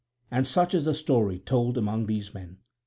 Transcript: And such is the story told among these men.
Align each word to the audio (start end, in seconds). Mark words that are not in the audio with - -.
And 0.31 0.47
such 0.47 0.73
is 0.73 0.85
the 0.85 0.95
story 0.95 1.37
told 1.37 1.77
among 1.77 2.07
these 2.07 2.33
men. 2.33 2.57